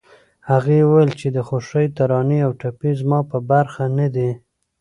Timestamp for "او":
2.45-2.51